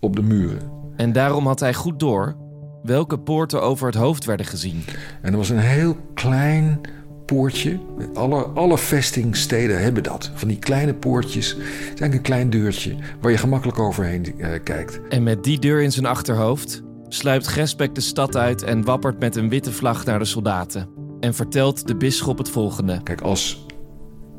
[0.00, 0.70] op de muren.
[0.96, 2.36] En daarom had hij goed door
[2.82, 4.84] welke poorten over het hoofd werden gezien.
[5.22, 6.80] En er was een heel klein
[7.26, 7.78] poortje.
[8.14, 10.30] Alle, alle vestingsteden hebben dat.
[10.34, 11.48] Van die kleine poortjes.
[11.48, 15.00] Het is eigenlijk een klein deurtje waar je gemakkelijk overheen uh, kijkt.
[15.08, 19.36] En met die deur in zijn achterhoofd sluipt Gresbeck de stad uit en wappert met
[19.36, 20.88] een witte vlag naar de soldaten.
[21.20, 23.02] En vertelt de bisschop het volgende.
[23.02, 23.66] Kijk, als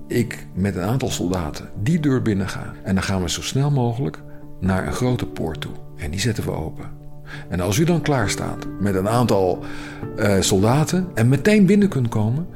[0.10, 2.48] ik met een aantal soldaten die deur binnen
[2.84, 4.22] en dan gaan we zo snel mogelijk
[4.60, 5.72] naar een grote poort toe.
[5.98, 6.86] En die zetten we open.
[7.50, 9.63] En als u dan klaar staat met een aantal
[10.17, 12.48] uh, soldaten en meteen binnen kunt komen,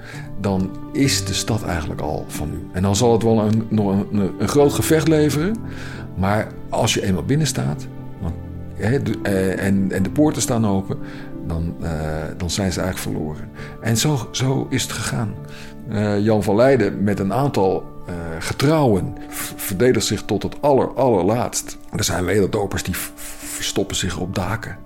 [0.42, 2.68] dan is de stad eigenlijk al van u.
[2.72, 5.56] En dan zal het wel een, nog een, een groot gevecht leveren,
[6.18, 7.88] maar als je eenmaal binnen staat
[8.80, 10.98] uh, en, en de poorten staan open,
[11.48, 11.90] dan, uh,
[12.38, 13.50] dan zijn ze eigenlijk verloren.
[13.82, 15.34] En zo, zo is het gegaan.
[16.22, 17.84] Jan van Leiden met een aantal
[18.40, 19.16] getrouwen
[19.56, 21.78] verdedigt zich tot het aller, allerlaatst.
[21.92, 24.78] Er zijn wederdopers die verstoppen zich op daken.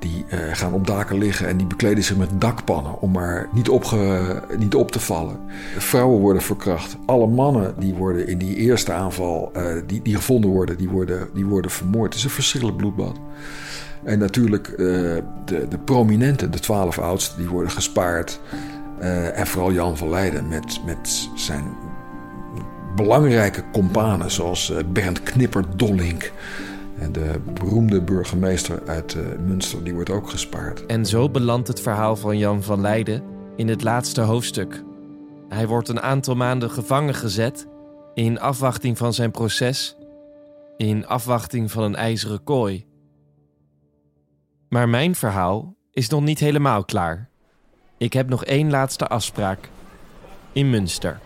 [0.00, 3.68] Die uh, gaan op daken liggen en die bekleden zich met dakpannen om maar niet,
[3.68, 5.36] opge, niet op te vallen.
[5.78, 6.96] Vrouwen worden verkracht.
[7.06, 9.52] Alle mannen die worden in die eerste aanval,
[9.86, 12.08] die, die gevonden worden, die worden, die worden vermoord.
[12.08, 13.16] Het is een verschrikkelijk bloedbad.
[14.04, 18.40] En natuurlijk de, de prominenten, de twaalf oudsten, die worden gespaard.
[19.34, 21.76] En vooral Jan van Leiden met, met zijn
[22.96, 26.32] belangrijke companen zoals Bernd Knipper Dollink.
[26.98, 30.86] En de beroemde burgemeester uit uh, Münster, die wordt ook gespaard.
[30.86, 33.22] En zo belandt het verhaal van Jan van Leiden
[33.56, 34.82] in het laatste hoofdstuk.
[35.48, 37.66] Hij wordt een aantal maanden gevangen gezet
[38.14, 39.96] in afwachting van zijn proces,
[40.76, 42.86] in afwachting van een ijzeren kooi.
[44.68, 47.30] Maar mijn verhaal is nog niet helemaal klaar.
[48.02, 49.68] Ik heb nog één laatste afspraak.
[50.52, 51.18] In Münster.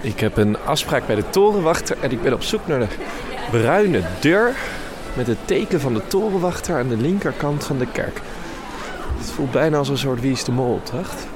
[0.00, 2.88] Ik heb een afspraak bij de torenwachter en ik ben op zoek naar de
[3.50, 4.54] bruine deur
[5.16, 8.20] met het teken van de torenwachter aan de linkerkant van de kerk.
[9.18, 11.26] Het voelt bijna als een soort Wie is de Mol opdracht.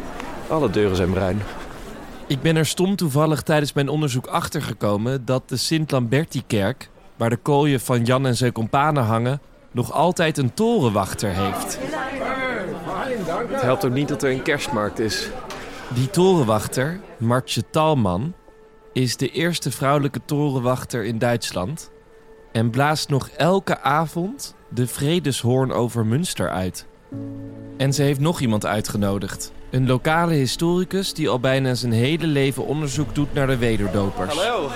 [0.49, 1.43] Alle deuren zijn bruin.
[2.27, 7.81] Ik ben er stom toevallig tijdens mijn onderzoek achtergekomen dat de Sint-Lamberti-kerk, waar de kooien
[7.81, 11.79] van Jan en zijn kompanen hangen, nog altijd een torenwachter heeft.
[13.27, 15.29] Het helpt ook niet dat er een kerstmarkt is.
[15.95, 18.35] Die torenwachter, Martje Talman,
[18.93, 21.91] is de eerste vrouwelijke torenwachter in Duitsland
[22.53, 26.87] en blaast nog elke avond de vredeshoorn over Münster uit.
[27.77, 29.53] En ze heeft nog iemand uitgenodigd.
[29.71, 34.35] Een lokale historicus die al bijna zijn hele leven onderzoek doet naar de wederdopers.
[34.35, 34.71] Hallo.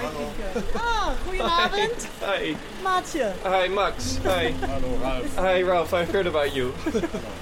[1.40, 2.08] Goedenavond.
[2.20, 2.56] Hi.
[2.82, 3.32] Maatje.
[3.44, 4.18] Hi, Max.
[4.22, 4.52] Hi.
[4.60, 5.36] Hallo, Ralph.
[5.54, 5.92] Hi, Ralph.
[5.92, 6.70] I've heard about you.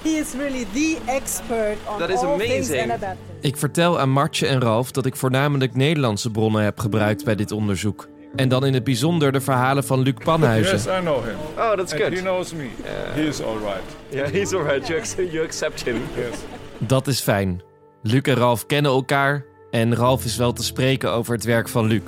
[0.03, 2.83] He is really the expert on That is all things amazing.
[2.83, 3.21] Anabaptist.
[3.41, 7.53] Ik vertel aan Martje en Ralf dat ik voornamelijk Nederlandse bronnen heb gebruikt bij dit
[7.53, 8.09] onderzoek.
[8.37, 10.73] En dan in het bijzonder de verhalen van Luc Panhuizen.
[10.77, 11.37] Yes, I know him.
[11.57, 12.19] Oh, that's And he good.
[12.21, 12.69] knows me.
[13.15, 13.83] He is all right.
[14.09, 14.87] Yeah, he's alright.
[14.87, 15.97] You, ac- you accept him.
[16.17, 16.39] Yes.
[16.79, 17.63] Dat is fijn.
[18.03, 21.87] Luc en Ralf kennen elkaar en Ralf is wel te spreken over het werk van
[21.87, 22.03] Luc.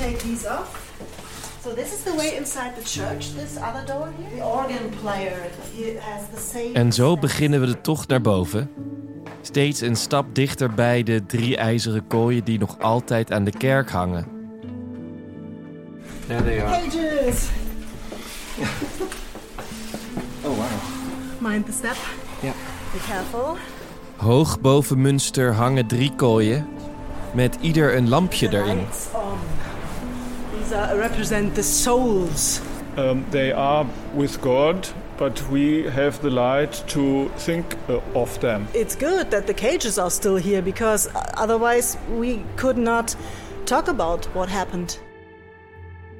[0.00, 0.80] take these off.
[1.72, 4.36] So this is the way inside the church, this other door here.
[4.36, 6.72] The organ player, he has the same...
[6.72, 8.70] En zo beginnen we de tocht naar boven.
[9.42, 13.90] Steeds een stap dichter bij de drie ijzeren kooien die nog altijd aan de kerk
[13.90, 14.26] hangen.
[16.26, 16.80] There they are.
[16.80, 17.48] Pages!
[20.44, 21.52] Oh, wow.
[21.52, 21.96] Mind the step.
[22.40, 22.54] Yeah.
[22.92, 23.56] Be careful.
[24.16, 26.66] Hoog boven Münster hangen drie kooien
[27.34, 28.86] met ieder een lampje erin.
[30.72, 32.60] Are, represent the souls.
[32.96, 38.66] Um, they are with God, but we have the light to think uh, of them.
[38.72, 43.16] It's good that the cages are still here because uh, otherwise we could not
[43.64, 45.00] talk about what happened.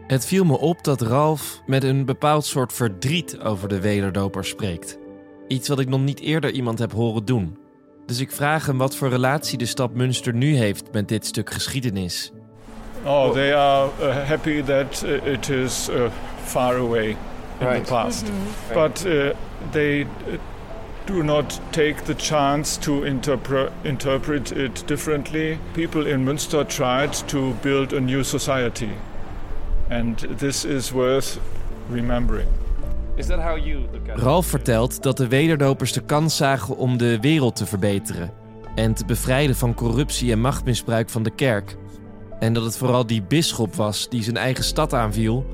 [0.07, 4.99] Het viel me op dat Ralf met een bepaald soort verdriet over de wederdopers spreekt.
[5.49, 7.59] Iets wat ik nog niet eerder iemand heb horen doen.
[8.07, 11.51] Dus ik vraag hem wat voor relatie de stad Münster nu heeft met dit stuk
[11.51, 12.33] geschiedenis.
[13.05, 16.11] Oh, they are uh, happy that uh, it is uh,
[16.45, 17.17] far away
[17.61, 17.85] in Right.
[17.85, 18.33] the past.
[18.75, 19.33] But uh,
[19.73, 20.07] they uh,
[21.07, 25.59] do not take the chance to interpre- interpret it differently.
[25.73, 28.91] People in Münster tried to build a new society.
[29.91, 31.39] And this is worth
[31.91, 32.49] remembering.
[33.17, 34.19] Is that how you look at?
[34.19, 38.31] Ralf vertelt dat de wederdopers de kans zagen om de wereld te verbeteren
[38.75, 41.77] en te bevrijden van corruptie en machtmisbruik van de kerk.
[42.43, 45.47] En dat het vooral die bisschop was die zijn eigen stad aanviel,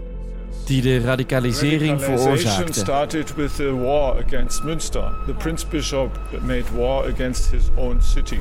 [0.64, 2.72] die de radicalisering veroorzaakte.
[2.72, 5.12] started with the war against Münster.
[5.26, 8.38] The Prince Bishop made war against his own city.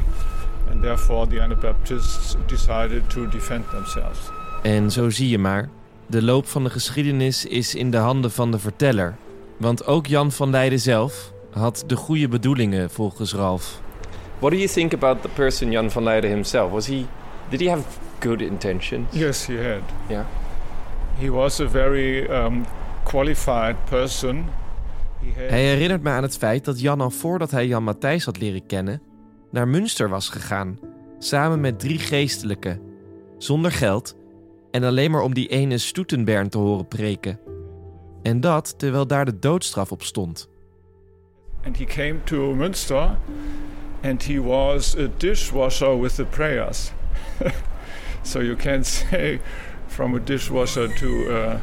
[0.71, 4.19] And therefore the Anabaptists decided to defend themselves.
[4.63, 5.69] En zo zie je maar,
[6.05, 9.15] de loop van de geschiedenis is in de handen van de verteller.
[9.57, 13.81] Want ook Jan van Leiden zelf had de goede bedoelingen volgens Ralf.
[14.39, 16.71] What do you think about the person Jan van Leiden himself?
[16.71, 17.05] Was he...
[17.49, 17.83] Did he have
[18.19, 19.15] good intentions?
[19.15, 19.81] Yes, he had.
[20.09, 20.25] Yeah.
[21.19, 22.65] He was a very um,
[23.03, 24.45] qualified person.
[25.19, 28.25] He had Hij herinnert me aan het feit dat Jan al voordat hij Jan Matthijs
[28.25, 29.01] had leren kennen,
[29.51, 30.79] naar Münster was gegaan,
[31.19, 32.81] samen met drie geestelijken,
[33.37, 34.15] zonder geld
[34.71, 37.39] en alleen maar om die ene Stoetenbern te horen preken.
[38.23, 40.49] En dat terwijl daar de doodstraf op stond.
[41.65, 43.17] And he came to Münster
[44.03, 46.91] and he was a dishwasher with the prayers.
[48.23, 49.39] so you can say
[49.87, 51.61] from a dishwasher to a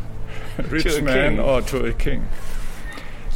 [0.71, 1.45] rich To a man king.
[1.45, 2.23] or to a king.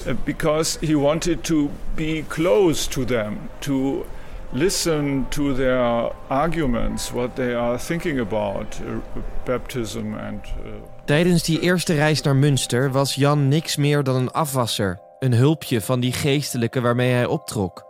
[0.07, 4.04] Uh, because he wanted to be close to them, to
[4.52, 9.00] listen to their arguments, what they are thinking about uh,
[9.44, 10.71] baptism and uh,
[11.04, 15.81] Tijdens die eerste reis naar Münster was Jan niks meer dan een afwasser, een hulpje
[15.81, 17.87] van die geestelijke waarmee hij optrok.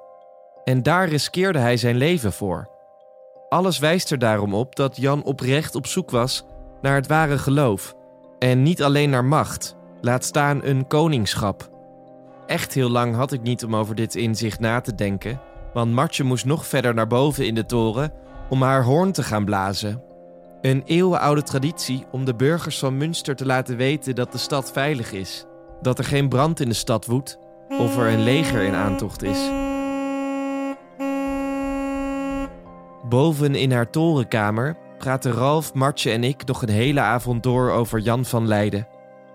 [0.64, 2.68] En daar riskeerde hij zijn leven voor.
[3.48, 6.44] Alles wijst er daarom op dat Jan oprecht op zoek was
[6.82, 7.94] naar het ware geloof.
[8.38, 11.70] En niet alleen naar macht, laat staan een koningschap.
[12.46, 15.40] Echt heel lang had ik niet om over dit inzicht na te denken,
[15.72, 18.12] want Martje moest nog verder naar boven in de toren
[18.48, 20.02] om haar hoorn te gaan blazen.
[20.60, 25.12] Een eeuwenoude traditie om de burgers van Münster te laten weten dat de stad veilig
[25.12, 25.44] is.
[25.82, 27.38] Dat er geen brand in de stad woedt
[27.68, 29.50] of er een leger in aantocht is.
[33.08, 38.00] Boven in haar torenkamer praten Ralf, Martje en ik nog een hele avond door over
[38.00, 38.86] Jan van Leiden.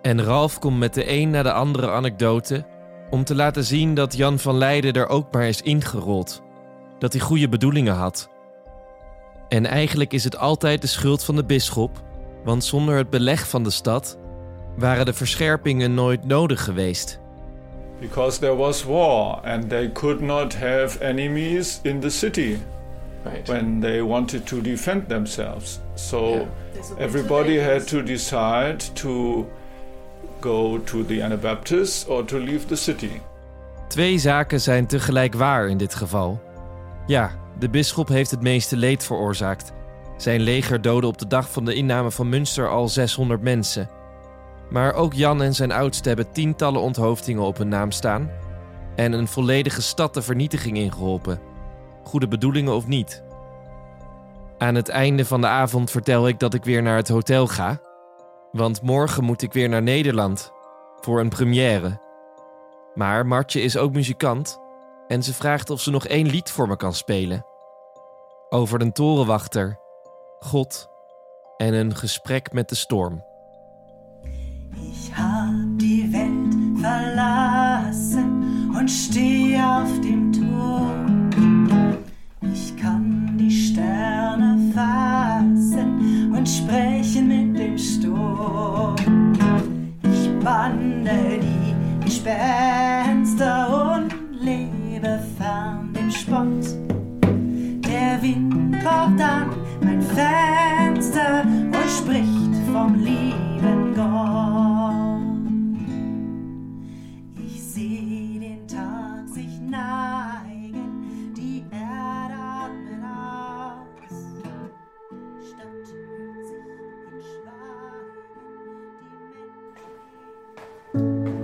[0.02, 2.66] En Ralf komt met de een na de andere anekdote
[3.10, 6.42] om te laten zien dat Jan van Leiden er ook maar is ingerold.
[7.00, 8.30] Dat hij goede bedoelingen had.
[9.50, 12.02] En eigenlijk is het altijd de schuld van de bisschop,
[12.44, 14.18] want zonder het beleg van de stad
[14.78, 17.20] waren de verscherpingen nooit nodig geweest.
[18.00, 22.58] Because there was war and they could not have enemies in the city
[23.24, 23.48] Right.
[23.48, 25.80] when they wanted to defend themselves.
[25.94, 26.42] So Yeah.
[27.00, 29.46] everybody had to decide to
[30.40, 33.22] go to the Anabaptists or to leave the city.
[33.88, 36.42] Twee zaken zijn tegelijk waar in dit geval.
[37.08, 39.72] Ja, de bisschop heeft het meeste leed veroorzaakt.
[40.18, 43.90] Zijn leger doodde op de dag van de inname van Münster al 600 mensen.
[44.70, 48.30] Maar ook Jan en zijn oudste hebben tientallen onthoofdingen op hun naam staan
[48.96, 51.40] en een volledige stad de vernietiging ingeholpen.
[52.04, 53.24] Goede bedoelingen of niet.
[54.58, 57.82] Aan het einde van de avond vertel ik dat ik weer naar het hotel ga,
[58.52, 60.52] want morgen moet ik weer naar Nederland
[61.02, 62.00] voor een première.
[62.94, 64.60] Maar Martje is ook muzikant
[65.08, 67.46] en ze vraagt of ze nog één lied voor me kan spelen.
[68.50, 69.80] Over de torenwachter,
[70.40, 70.90] God
[71.58, 73.24] en een gesprek met de storm.
[74.74, 78.44] Ich hab die Welt verlassen
[78.78, 80.23] und stehe dem
[86.44, 88.96] und sprechen mit dem Sturm.
[90.04, 96.66] Ich bande die Gespenster und lebe fern dem Spott.
[97.88, 103.33] Der Wind pocht an mein Fenster und spricht vom lieben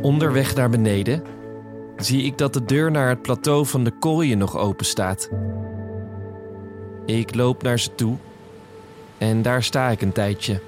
[0.02, 1.24] Onderweg naar beneden
[1.98, 5.30] zie ik dat de deur naar het plateau van de kooien nog open staat.
[7.06, 8.16] Ik loop naar ze toe
[9.18, 10.62] en daar sta ik een tijdje.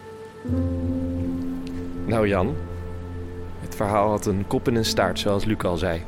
[2.06, 2.56] Nou Jan,
[3.60, 6.02] het verhaal had een kop en een staart, zoals Luc al zei.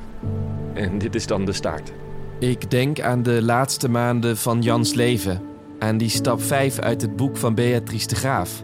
[0.74, 1.92] En dit is dan de staart.
[2.40, 5.42] Ik denk aan de laatste maanden van Jans leven,
[5.80, 8.64] aan die stap 5 uit het boek van Beatrice de Graaf,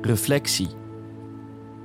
[0.00, 0.68] Reflectie.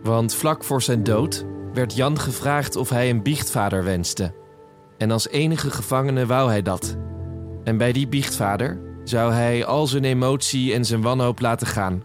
[0.03, 4.33] Want vlak voor zijn dood werd Jan gevraagd of hij een biechtvader wenste.
[4.97, 6.97] En als enige gevangene wou hij dat.
[7.63, 12.03] En bij die biechtvader zou hij al zijn emotie en zijn wanhoop laten gaan.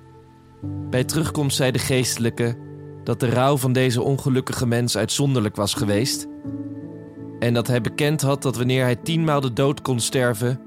[0.90, 2.56] Bij terugkomst zei de geestelijke
[3.04, 6.26] dat de rouw van deze ongelukkige mens uitzonderlijk was geweest
[7.44, 10.60] en dat hij bekend had dat wanneer hij tienmaal de dood kon sterven,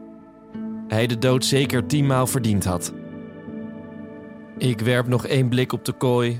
[0.87, 2.93] hij de dood zeker tienmaal verdiend had.
[4.57, 6.39] Ik werp nog één blik op de kooi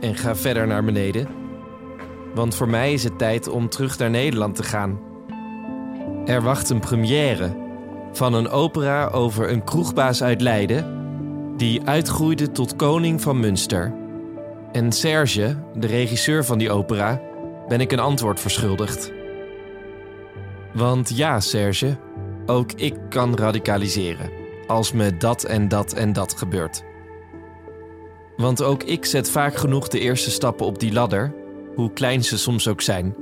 [0.00, 1.37] en ga verder naar beneden.
[2.34, 5.00] Want voor mij is het tijd om terug naar Nederland te gaan.
[6.24, 7.56] Er wacht een première
[8.12, 10.96] van een opera over een kroegbaas uit Leiden
[11.56, 13.94] die uitgroeide tot koning van Münster.
[14.72, 17.20] En Serge, de regisseur van die opera,
[17.68, 19.12] ben ik een antwoord verschuldigd.
[20.74, 21.96] Want ja, Serge,
[22.46, 24.30] ook ik kan radicaliseren.
[24.66, 26.84] Als me dat en dat en dat gebeurt.
[28.36, 31.34] Want ook ik zet vaak genoeg de eerste stappen op die ladder,
[31.78, 33.16] hoe klein ze soms ook zijn.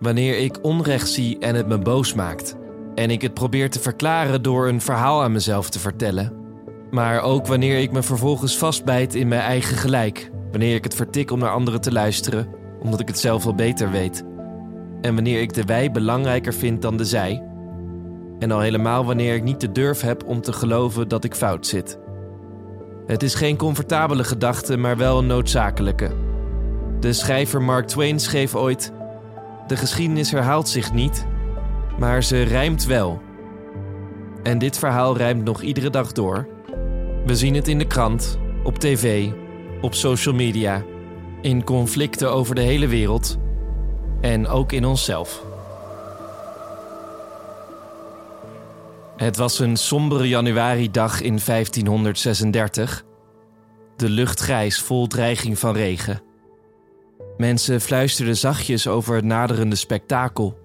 [0.00, 2.56] Wanneer ik onrecht zie en het me boos maakt.
[2.94, 6.32] En ik het probeer te verklaren door een verhaal aan mezelf te vertellen.
[6.90, 10.30] Maar ook wanneer ik me vervolgens vastbijt in mijn eigen gelijk.
[10.50, 12.48] Wanneer ik het vertik om naar anderen te luisteren,
[12.80, 14.24] omdat ik het zelf wel beter weet
[15.04, 17.42] en wanneer ik de wij belangrijker vind dan de zij.
[18.38, 21.66] En al helemaal wanneer ik niet de durf heb om te geloven dat ik fout
[21.66, 21.98] zit.
[23.06, 26.33] Het is geen comfortabele gedachte, maar wel een noodzakelijke.
[27.04, 28.92] De schrijver Mark Twain schreef ooit:
[29.66, 31.26] De geschiedenis herhaalt zich niet,
[31.98, 33.22] maar ze rijmt wel.
[34.42, 36.48] En dit verhaal rijmt nog iedere dag door.
[37.26, 39.30] We zien het in de krant, op tv,
[39.80, 40.84] op social media,
[41.42, 43.38] in conflicten over de hele wereld
[44.20, 45.44] en ook in onszelf.
[49.16, 53.04] Het was een sombere januaridag in 1536.
[53.96, 56.23] De lucht grijs vol dreiging van regen.
[57.36, 60.58] Mensen fluisterden zachtjes over het naderende spektakel.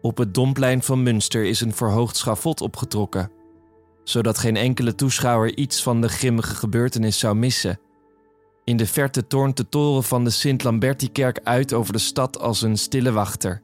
[0.00, 3.30] Op het Domplein van Münster is een verhoogd schafot opgetrokken,
[4.04, 7.80] zodat geen enkele toeschouwer iets van de grimmige gebeurtenis zou missen.
[8.64, 12.78] In de verte toornt de toren van de Sint-Lamberti-kerk uit over de stad als een
[12.78, 13.62] stille wachter.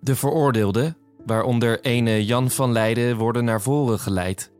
[0.00, 0.96] De veroordeelden,
[1.26, 4.52] waaronder ene Jan van Leiden, worden naar voren geleid.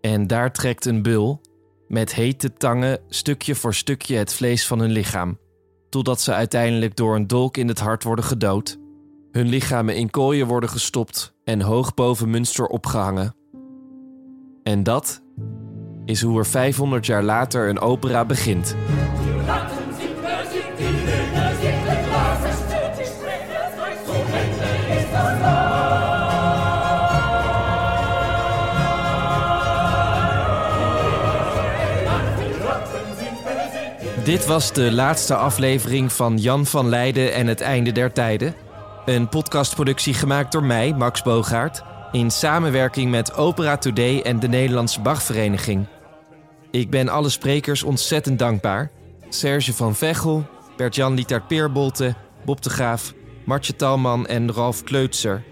[0.00, 1.40] En daar trekt een bul
[1.88, 5.38] met hete tangen stukje voor stukje het vlees van hun lichaam,
[5.90, 8.78] totdat ze uiteindelijk door een dolk in het hart worden gedood,
[9.32, 13.34] hun lichamen in kooien worden gestopt en hoog boven Münster opgehangen.
[14.62, 15.22] En dat
[16.04, 18.76] is hoe er 500 jaar later een opera begint.
[34.24, 38.54] Dit was de laatste aflevering van Jan van Leiden en het einde der tijden.
[39.04, 45.00] Een podcastproductie gemaakt door mij, Max Bogaert, in samenwerking met Opera Today en de Nederlandse
[45.00, 45.86] Bachvereniging.
[46.70, 48.90] Ik ben alle sprekers ontzettend dankbaar.
[49.28, 50.46] Serge van Vechel,
[50.76, 52.14] Bert-Jan Lietaert Peerbolte,
[52.44, 53.14] Bob de Graaf,
[53.44, 55.42] Martje Talman en Ralf Kleutser.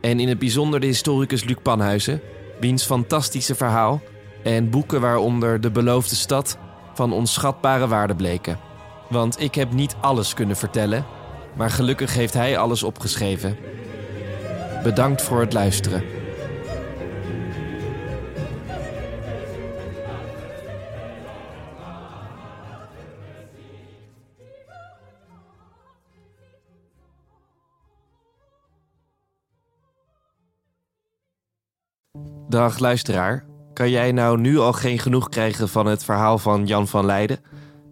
[0.00, 2.20] En in het bijzonder de historicus Luc Panhuizen,
[2.60, 4.02] wiens fantastische verhaal
[4.42, 6.58] en boeken waaronder De Beloofde Stad
[7.00, 8.58] van onschatbare waarde bleken.
[9.08, 11.04] Want ik heb niet alles kunnen vertellen,
[11.56, 13.56] maar gelukkig heeft hij alles opgeschreven.
[14.82, 16.04] Bedankt voor het luisteren.
[32.48, 33.49] Dag luisteraar.
[33.80, 37.38] Kan jij nou nu al geen genoeg krijgen van het verhaal van Jan van Leiden?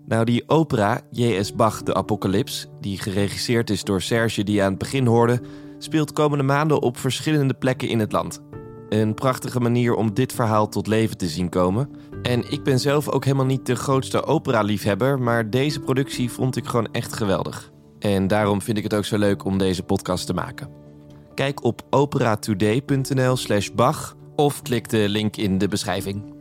[0.06, 1.54] Nou, die opera J.S.
[1.54, 5.40] Bach, de Apocalyps, die geregisseerd is door Serge die je aan het begin hoorde,
[5.78, 8.42] speelt komende maanden op verschillende plekken in het land.
[8.88, 11.90] Een prachtige manier om dit verhaal tot leven te zien komen.
[12.22, 16.66] En ik ben zelf ook helemaal niet de grootste opera-liefhebber, maar deze productie vond ik
[16.66, 17.70] gewoon echt geweldig.
[17.98, 20.70] En daarom vind ik het ook zo leuk om deze podcast te maken.
[21.34, 26.37] Kijk op operatoday.nl/slash Bach of klik de link in de beschrijving.